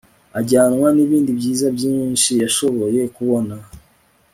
[0.39, 3.55] ajyana n'ibindi byiza byinshi yashoboye kubona